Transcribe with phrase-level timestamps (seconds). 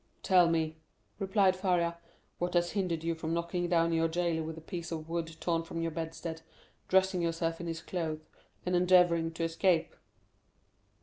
[0.23, 0.77] "Tell me,"
[1.19, 1.99] replied Faria,
[2.39, 5.61] "what has hindered you from knocking down your jailer with a piece of wood torn
[5.61, 6.41] from your bedstead,
[6.87, 8.21] dressing yourself in his clothes,
[8.65, 9.95] and endeavoring to escape?"